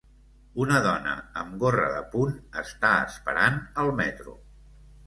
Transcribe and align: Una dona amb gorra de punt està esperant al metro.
Una 0.63 0.79
dona 0.87 1.13
amb 1.41 1.53
gorra 1.65 1.91
de 1.97 2.01
punt 2.17 2.35
està 2.65 2.95
esperant 3.11 3.63
al 3.85 3.97
metro. 4.03 4.41